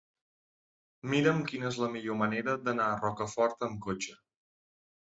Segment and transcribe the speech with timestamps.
[1.11, 4.21] Mira'm quina és la millor manera d'anar a Rocafort amb cotxe.